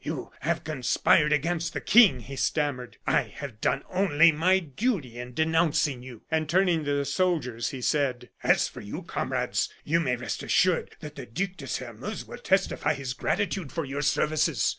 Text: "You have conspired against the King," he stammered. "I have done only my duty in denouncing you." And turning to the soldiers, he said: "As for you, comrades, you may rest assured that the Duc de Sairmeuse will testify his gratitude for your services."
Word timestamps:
"You 0.03 0.31
have 0.39 0.63
conspired 0.63 1.31
against 1.31 1.73
the 1.73 1.79
King," 1.79 2.21
he 2.21 2.35
stammered. 2.35 2.97
"I 3.05 3.21
have 3.35 3.61
done 3.61 3.83
only 3.87 4.31
my 4.31 4.57
duty 4.57 5.19
in 5.19 5.35
denouncing 5.35 6.01
you." 6.01 6.23
And 6.31 6.49
turning 6.49 6.83
to 6.85 6.95
the 6.95 7.05
soldiers, 7.05 7.69
he 7.69 7.81
said: 7.81 8.29
"As 8.41 8.67
for 8.67 8.81
you, 8.81 9.03
comrades, 9.03 9.71
you 9.83 9.99
may 9.99 10.15
rest 10.15 10.41
assured 10.41 10.95
that 11.01 11.17
the 11.17 11.27
Duc 11.27 11.51
de 11.57 11.67
Sairmeuse 11.67 12.25
will 12.25 12.39
testify 12.39 12.95
his 12.95 13.13
gratitude 13.13 13.71
for 13.71 13.85
your 13.85 14.01
services." 14.01 14.67